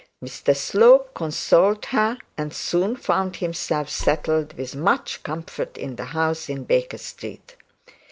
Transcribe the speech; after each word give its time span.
Mr 0.25 0.55
Slope 0.57 1.13
consoled 1.13 1.85
her, 1.85 2.17
and 2.35 2.51
soon 2.55 2.95
found 2.95 3.35
himself 3.35 3.87
settled 3.87 4.53
with 4.53 4.75
much 4.75 5.21
comfort 5.21 5.77
in 5.77 5.95
the 5.95 6.05
house 6.05 6.49
in 6.49 6.63
Baker 6.63 6.97
Street. 6.97 7.55